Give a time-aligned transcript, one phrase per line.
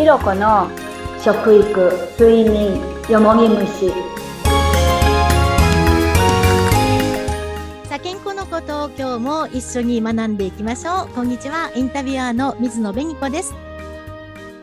[0.00, 0.66] ひろこの
[1.22, 3.90] 食育睡眠よもぎ虫。
[7.84, 11.08] さあ健康のことを今日も一緒に学んでいきましょう。
[11.08, 11.70] こんにちは。
[11.74, 13.52] インタビュアーの水野紅子です。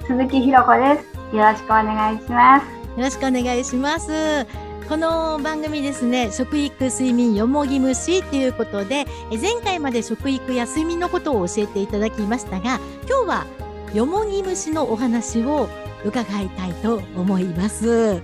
[0.08, 1.00] 鈴木ひろこで
[1.32, 1.36] す。
[1.36, 2.66] よろしくお願いします。
[2.66, 4.48] よろしくお願いします。
[4.90, 15.70] この番組ですね食育睡眠よもぎ虫ということで前回まで食育や睡眠のことを教えていただきましたが今日はよもぎ虫のお話を
[16.06, 18.22] 伺いたいと思います。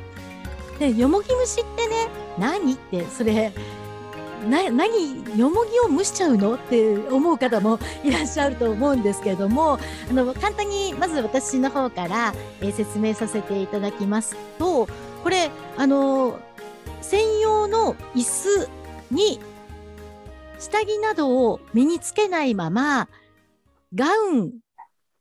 [0.80, 3.54] でよもぎ虫ってね何ってそれ
[4.50, 14.88] な何よもぎを蒸しちゃうのって思う方もいらっしゃると思うんですけれどもあの簡単にまず私の方から、えー、説明させていただきますと
[15.24, 16.40] これあの
[17.02, 18.70] 専用の椅子
[19.12, 19.40] に
[20.60, 23.08] 下着などを身につけないまま
[23.96, 24.63] ガウン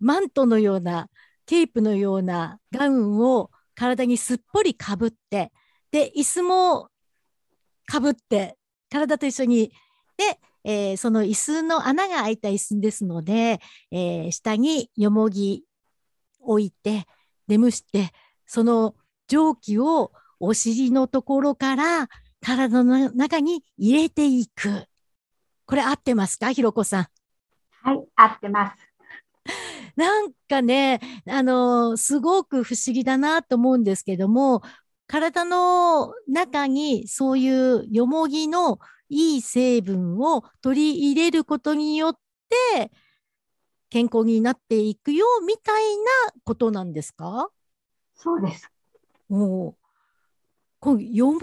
[0.02, 1.08] マントのような
[1.46, 5.50] ケープのようなガウンを体にすっぽりかぶって
[5.90, 6.88] で椅子も
[7.86, 8.56] かぶって
[8.90, 9.72] 体と一緒に
[10.16, 15.64] で、えー、その椅子の穴が開いた椅子ですので、えー、下によもぎ
[16.40, 17.06] 置いて
[17.46, 18.10] で蒸して
[18.46, 18.94] その
[19.28, 22.08] 蒸気をお尻のところから
[22.40, 24.86] 体の中に入れていく。
[25.64, 26.50] これ合ってますか？
[26.50, 27.06] ひろこさん。
[27.82, 28.91] はい、合ってます。
[29.96, 34.62] なんかね、あのすごく不思議だなと思うんですけども、
[35.06, 42.18] 体の中にそういうよもぎのいい成分を取り入れることによっ
[42.74, 42.90] て
[43.90, 47.50] 健康になっていくよみたいなことなんですか？
[48.14, 48.70] そうです。
[49.30, 49.74] お
[50.80, 51.42] こうよもぎっ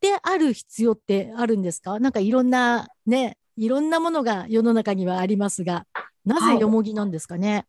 [0.00, 1.98] てある必要ってあるんですか？
[1.98, 5.86] なんかいろんなねいろんなものが世の中にはありますが
[6.26, 7.64] なぜよもぎなんですかね、はい、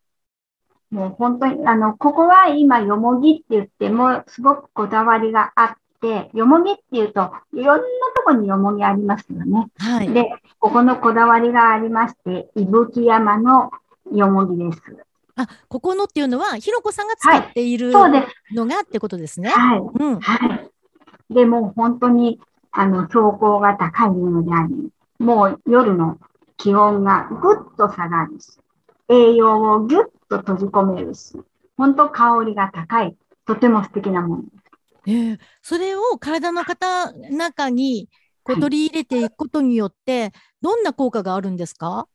[0.91, 7.83] もう本当にあのここは今よもぎって言ってもすごくこだわりがあってよもぎっていうといろんな
[8.15, 9.67] とこによもぎありますよね。
[9.77, 13.71] はい、でここのこだわりがありまして伊吹山の
[14.11, 14.81] よもぎです。
[15.35, 19.49] あ、ここのっていうのは、ひろこさんが使っているのがってことですね。
[19.49, 19.79] はい。
[19.79, 20.69] うん、は
[21.29, 21.33] い。
[21.33, 22.41] で、も本当に、
[22.71, 26.17] あの、標高が高いものであり、もう夜の
[26.57, 28.59] 気温がぐっと下がるし、
[29.07, 31.35] 栄養をぎゅっと閉じ込めるし、
[31.77, 34.53] 本当香りが高い、とても素敵なものです。
[35.07, 38.09] えー、それを体の方中に
[38.43, 40.31] こう取り入れていくことによって、
[40.61, 42.07] どんな効果があるんですか？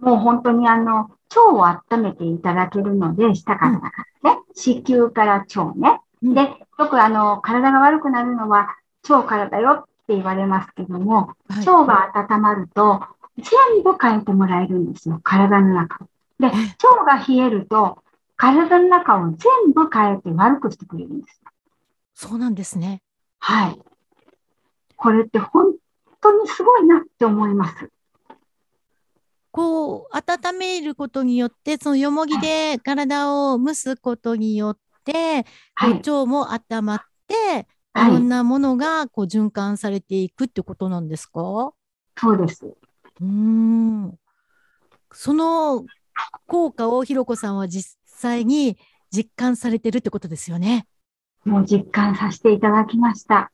[0.00, 3.90] もう本当にあの、腸を温めていただけるので、下からだか
[4.24, 6.00] らね、子宮から腸ね。
[6.22, 6.42] で、
[6.78, 8.76] よくあの、体が悪くなるのは
[9.08, 13.02] 腸からだよって言われますけども、はい、腸が温まると、
[13.38, 16.06] 全部変えてもらえるんですよ、体の中。
[16.42, 18.02] で、腸が冷えると、
[18.36, 21.40] 体の中を全部変えて悪くしてくれるんです。
[22.14, 23.00] そうなんですね。
[23.38, 23.78] はい。
[24.96, 25.72] これって本
[26.20, 27.88] 当にすごいなって思います。
[29.52, 41.74] こう、温めることによって、そのよもぎで体を蒸すことによって、はい、腸も温まって、はい、いろんなものがこう循環されていくってことなんですか？
[42.18, 42.66] そうです。
[43.20, 44.18] うん。
[45.12, 45.84] その
[46.46, 48.76] 効果をひろこさんは実際に
[49.10, 50.86] 実感されてるってことですよね。
[51.44, 53.50] もう実感させていただきました。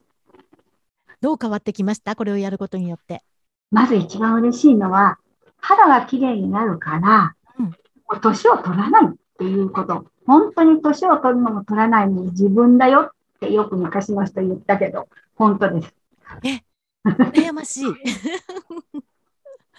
[1.20, 2.14] どう変わってきました？
[2.14, 3.22] これをやることによって。
[3.70, 5.18] まず一番嬉しいのは、
[5.56, 10.06] 肌が綺麗になるから、うん、年を取らないっていうこと。
[10.26, 13.10] 本当に年を取るのも取らないのに自分だよっ
[13.40, 15.94] てよく昔の人言ったけど、本当です。
[16.44, 16.62] え、
[17.04, 17.86] 悩ましい。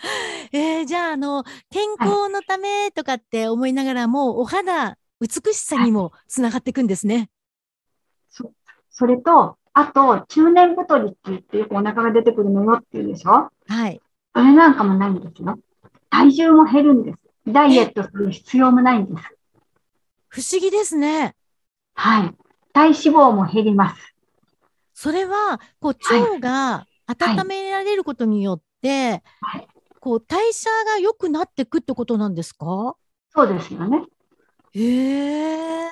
[0.51, 7.15] えー、じゃあ、あの、健康のためとかって思いながらも、お肌、美しさにもつながっていくんですね。
[7.15, 7.29] はい、
[8.29, 8.53] そ
[8.89, 13.49] それと、あと、中年太りって言ってよくお腹が出てくるのよって言うでしょ？
[13.67, 14.01] はい。
[14.35, 15.59] それなんかもないんですよ。
[16.09, 17.19] 体重も減るんです。
[17.47, 19.35] ダイエットする必要もないんです。
[20.27, 21.35] 不思議ですね。
[21.95, 22.35] はい。
[22.73, 24.15] 体脂肪も減ります。
[24.93, 29.67] それは、こう、腸が温められることによって、はい、
[29.99, 32.95] こう、代謝が良くなっていくってことなんですか？
[33.35, 34.03] そうですよね。
[34.73, 35.89] へえー。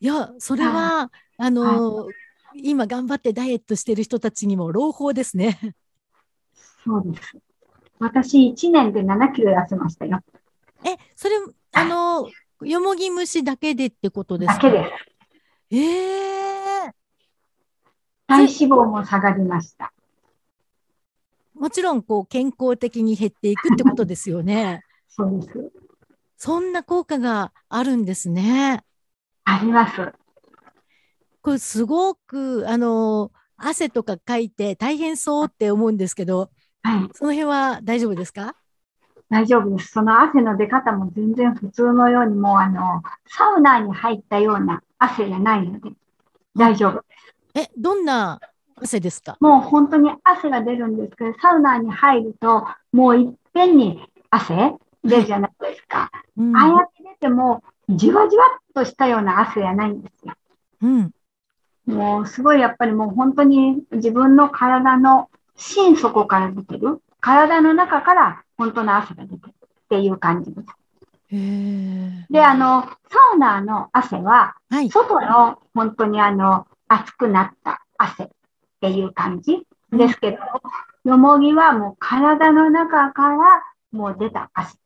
[0.00, 2.08] いや、それは、あの、
[2.54, 5.58] 今頑張ってダイエットしてる人たちにも朗報ですね。
[6.84, 7.36] そうです。
[7.98, 10.20] 私、1年で7キロ痩せましたよ。
[10.84, 11.36] え、それ、
[11.72, 12.28] あの、
[12.66, 14.70] よもぎ虫だけでってことですか？
[14.70, 14.90] だけです。
[15.70, 16.92] ええー、
[18.26, 19.92] 体脂肪も下がりました。
[21.62, 24.82] もちろん、こう、健康的に減っていくってことですよね。
[25.08, 25.72] そうです。
[26.36, 28.82] そんな効果があるんですね。
[29.44, 30.12] あります。
[31.40, 36.50] これすごく、あの、汗とかかいて大変そうって思うんですけど、
[36.82, 37.08] はい。
[37.14, 38.56] その辺は大丈夫ですか？
[39.30, 39.92] 大丈夫です。
[39.92, 45.92] その汗の出方も全然普通のように、もうあの、サウナに入ったような汗じゃないので、
[46.56, 47.04] 大丈夫。
[47.54, 48.40] え、どんな
[48.82, 49.36] 汗ですか？
[49.40, 54.74] もう本当に汗が出るんですけど、サウナに入ると、もういっぺんに汗
[55.04, 56.10] 出るじゃないですか。
[56.36, 60.34] うんああやって出ても、じわじわっとしたような汗じゃないんですよ。
[60.82, 61.10] うん。
[61.86, 67.02] もうすごいやっぱりもう本当に自分の体の心底から出てる。
[67.20, 70.68] 体の中から本当の汗が出てるっていう感じです。
[72.30, 72.88] で、あの、サ
[73.34, 74.90] ウナーの汗は、はい。
[74.90, 78.30] 外の本当にあの、熱くなった汗
[78.84, 80.38] っていう感じですけど、
[81.04, 83.62] よもぎはもう体の中から
[83.92, 84.76] もう出た汗。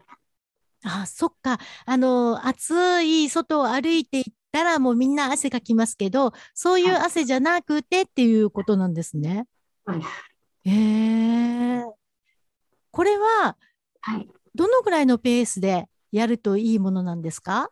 [0.85, 1.59] あ、そっか。
[1.87, 9.47] あの、暑い外を歩いていったらもうみんな汗かきますけど、そういう汗じゃなくてっていうことなんですね。
[9.87, 10.09] そうです。
[10.65, 11.85] へえ。
[12.91, 13.57] これは、
[14.03, 14.29] はい。
[14.55, 17.71] どのぐらいのペースでやるといいものなんですか？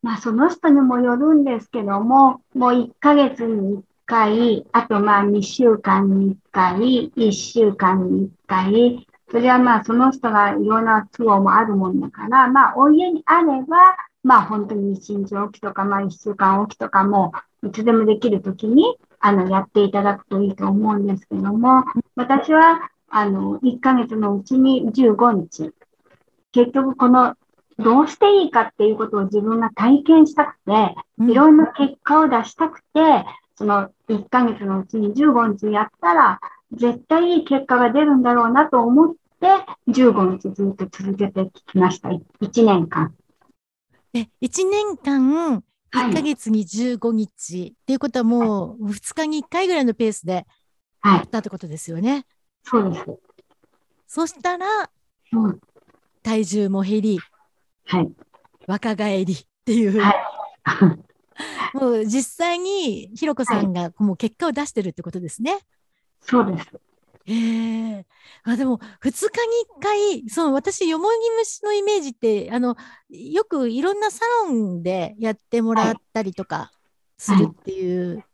[0.00, 13.76] まあ、その人にもよるんですけども、もう1ヶ月に1回、あとまあ2週間に1回、1週間に1回、それはまあその人がいろんな都合もあるもんだから、まあお家にあれば、
[14.24, 17.32] まあ本当に1日おきとか、まあ1週間おきとかも、
[17.62, 21.84] いつでもできるときに、あの、やっていただくといいと思うんですけども、
[22.16, 25.72] 私は、あの、1ヶ月のうちに15日、
[26.52, 27.34] 結局この
[27.78, 31.30] どうしていいかっていうことを自分が体験したくて、うん。
[31.30, 33.24] いろんな結果を出したくて、
[33.58, 36.40] その1ヶ月のうちに15日やったら、
[36.70, 39.48] 絶対いい結果が出るんだろうなと思って、
[39.88, 42.10] 15日ずっと続けてきました。
[42.10, 43.12] 1年間。
[44.14, 45.62] え、1年間、は
[45.92, 46.22] 1ヶい。
[46.22, 50.46] 月に15日っていうことはもう2日に1回ぐらいのペースで
[51.00, 51.18] はい。
[51.18, 52.26] やったってことですよね。
[52.62, 53.04] そうです。
[54.06, 54.88] そしたら
[55.32, 55.58] うん。
[56.22, 57.18] 体重も減り、
[57.86, 58.12] はい。
[58.68, 61.07] 若返りっていう、はい
[61.74, 65.58] もう実際にひろこさんがもう結果を出してるってことですね。
[66.20, 66.68] そうです。
[67.26, 68.06] へえ。
[68.42, 72.74] あ、でも、2日に1回、その私、よもぎ虫のイメージって、あの、
[73.10, 76.72] よくいろんなサロンでやってもらったりとか
[77.18, 78.24] するっていう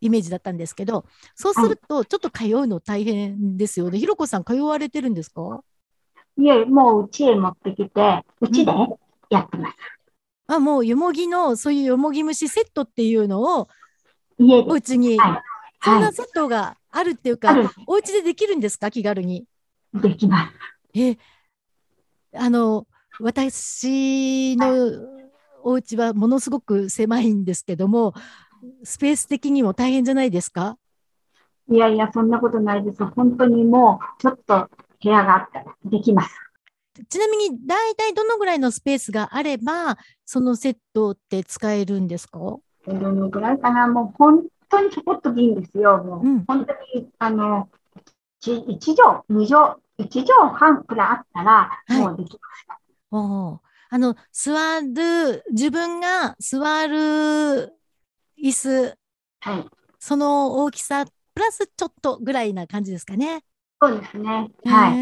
[0.00, 1.04] イメージだったんですけど、
[1.34, 3.98] そうすると、ちょっと通うの大変ですよね。
[3.98, 5.62] ひろこさん、通われてるんですか？
[6.38, 8.72] いえ、もううちへ持ってきて、うちで
[9.30, 9.76] やってます。
[10.54, 13.68] あ、もうよもぎの、そういうよもぎ虫セットっていうのを。
[14.38, 15.42] お家に、はいは
[15.84, 18.90] そんなセットがあるっていうか、あるお家でできるんですか？
[18.90, 19.46] 気軽に。
[19.94, 20.00] い。
[20.00, 20.50] できま
[20.94, 20.98] す。
[20.98, 21.16] え、
[22.34, 22.86] あの、
[23.20, 24.72] 私の
[25.62, 28.14] お家はものすごく狭いんですけども、
[28.84, 30.78] スペース的にも大変じゃないですか？
[31.68, 33.04] いやいや、そんなことないです。
[33.04, 34.68] 本当にもう、ちょっと
[35.02, 36.34] 部屋があったらできます。
[37.08, 42.38] ちなみに、大体どのぐらいのスペースがあれば、そのセットって使えるんですか？
[42.38, 42.62] ど
[42.94, 46.02] のぐらいかな、もう本当にちょこっとでいいんですよ。
[46.02, 47.68] もう、うん本当に、あの、
[48.40, 52.66] 1, 畳、2畳、1畳半くらいあったら、はいもうできます。
[53.10, 53.58] おー
[53.90, 57.74] あの、座る、自分が座る
[58.42, 58.96] 椅子、
[59.40, 59.66] はい。
[59.98, 61.04] その大きさ、
[61.34, 63.44] プラスちょっとぐらいな感じですかね。
[63.82, 64.50] そうですね。
[64.64, 64.96] はい。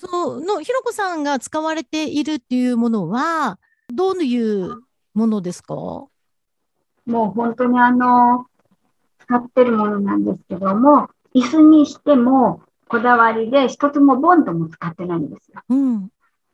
[0.00, 3.58] そうの、ひろこさんが使われているっていうものは、
[3.92, 5.74] どういうものですか？
[5.74, 6.10] も
[7.06, 8.46] う本当にあの、
[9.18, 15.62] 使ってるものなんですけども、椅子にしても、こだわりで、一つもボンドも使ってないんですよ。
[15.68, 16.10] うん。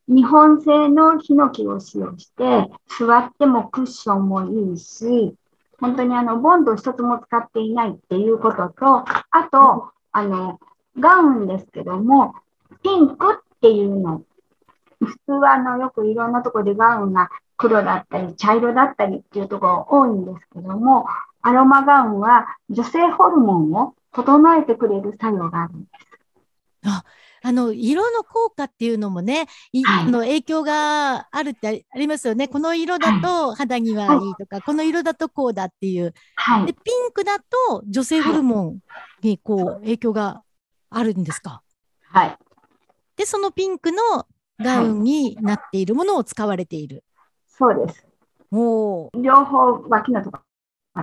[0.09, 5.35] 日本製のヒノキを使用して、座ってもクッションもいいし、
[5.81, 10.61] 本当にあの、ボンド一つも使っていないっていうことと、あと、あの、
[10.99, 12.35] ガウンですけども、
[12.85, 14.23] ピンクっていうの。
[15.01, 21.07] 普通はあの、よくいろんなところでガウンが黒だったり、茶色だったりっていうところ多いんですけども、
[21.43, 26.95] アロマガウンは女性ホルモンを整えてくれる作用があるんです。
[27.47, 32.49] あの、色の効果っていうのもね、いはいあの影響があるってありますよね。
[32.49, 36.13] この色だと肌にはいいとか、この色だとこうだっていう。
[36.13, 36.67] で、はい。
[36.67, 38.79] ピンクだと女性ホルモン
[39.23, 40.43] にこう影響が
[40.89, 41.61] あるんですか？
[42.05, 42.39] はい。
[43.17, 44.27] で、そのピンクの
[44.59, 47.05] ガウンになっているものを使われている。
[47.47, 48.07] そうです。
[48.51, 50.39] おー両方脇のとこ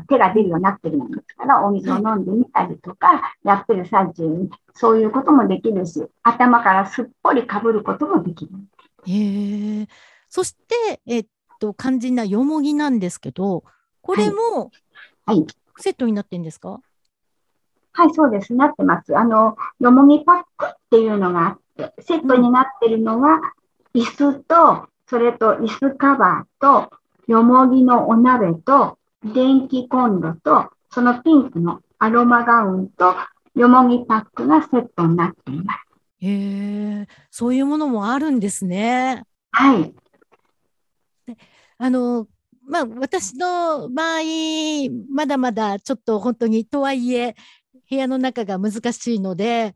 [0.07, 8.51] 手が出るようになってるものですから、お水を飲んでみたりとか、やってる最中に、そういうこともできるし、頭からすっぽりかぶることもできる。
[9.05, 9.87] へえ。
[10.29, 11.27] そして、えっ
[11.59, 13.65] と、肝心なよもぎなんですけど、
[14.01, 14.71] これも、
[15.25, 15.45] はい。
[15.79, 16.69] セットになってんですか？
[16.69, 16.81] はい、
[18.13, 18.53] そうです。
[18.53, 19.15] なってます。
[19.17, 23.39] あの、よもぎパックっていうのがあって、セットになってるのは、
[23.93, 26.91] 椅子と、それと椅子カバーと、
[27.27, 33.15] よもぎのお鍋と、電気コンロと、そのピンクのアロマガウンと、
[33.55, 35.79] よもぎパックがセットになっています。
[36.19, 39.23] へえ、そういうものもあるんですね。
[39.51, 39.93] はい。
[41.77, 42.27] あの、
[42.63, 44.21] まあ、私の場合、
[45.09, 47.35] まだまだちょっと本当に、とはいえ、
[47.91, 49.75] 部屋の中が難しいので、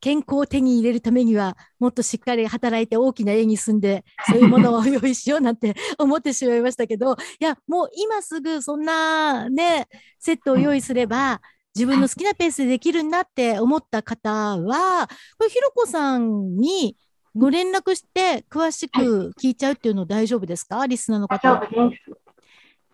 [0.00, 9.88] 健康を手に入れるためには、もっとしっかり働いて大きな家に住んで、そういうものを用意しようなんて 思ってしまいましたけど、いや、もう今すぐそんなね、
[10.20, 11.42] セットを用意すれば、
[11.74, 16.96] 自分の好きなペースでできるんだって思った方は、これ、ひろこさんに
[17.34, 20.86] ご連絡して詳しく聞いちゃうっていうの大丈夫ですか？
[20.86, 21.60] リスナーの方。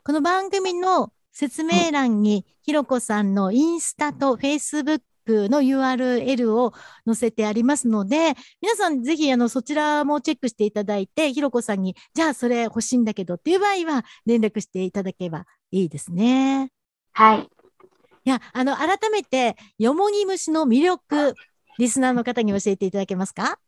[0.02, 6.72] この番組の説明欄に、ひろこさんのインスタとフェイスブックの URL を
[7.04, 16.72] 載せてありますので、皆さんぜひあのそちらもチェックしていただいて、ひろこさんに、じゃあそれ欲しいんだけどっていう場合は連絡していただければいいですね。
[17.12, 17.40] はい。
[17.40, 17.46] い
[18.24, 21.34] や、あの、改めて、よもぎ虫の魅力、
[21.78, 23.58] リスナーの方に教えていただけますか？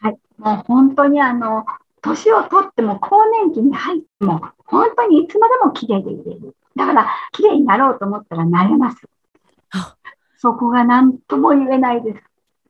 [0.00, 0.18] はい。
[0.38, 1.64] もう本当にあの、
[2.02, 6.56] 年をとっても更年期に入っても、本当にいつまでも綺麗でいれる。
[6.76, 9.08] だから、綺麗になろうと思ったらなれます。
[10.38, 12.22] そこが何とも言えないです。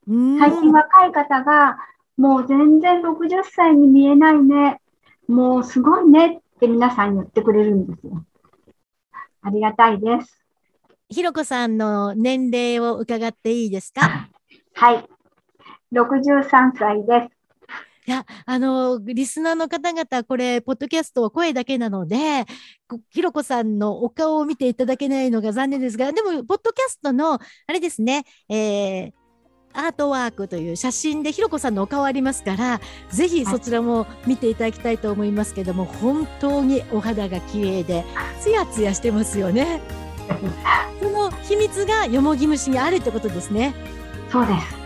[0.06, 1.78] 最近若い方が、
[2.16, 4.80] もう全然60歳に見えないね。
[5.26, 8.24] もうすごいねって皆さん言ってくれるんですよ。
[9.42, 10.44] ありがたいです。
[11.08, 14.28] ひろこさんの年齢を伺っていいですか？
[14.74, 15.08] はい。
[15.92, 17.33] 63歳です。
[18.06, 22.44] いや、あの、リスナーの方々、これ、ポッドキャストは声だけなので、
[23.08, 27.40] ひろこさんのお顔を見ていただけないのが残念ですが、でも、ポッドキャストの、あ
[27.72, 29.12] れですね、えー、
[29.72, 38.04] アートワークという写真でひろこさんのお顔ありますから、ぜひそちらも見ていただきたいと思いますけども、本当にお肌が綺麗で、
[38.38, 39.80] ツヤツヤしてますよね。
[41.00, 43.74] その秘密がよもぎ虫にあるってことですね。
[44.30, 44.84] そうです。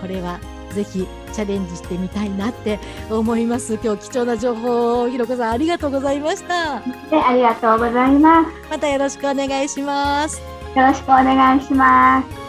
[0.00, 0.38] これは
[0.72, 2.78] ぜひチャレンジしてみたいなって
[3.10, 3.78] 思います。
[3.82, 6.76] 今日貴重な情報をひろこさんありがとうございました。
[6.76, 6.82] あ
[7.34, 8.50] りがとうございます。
[8.70, 10.56] またよろしくお願いします。
[10.76, 12.45] よろしくお願いします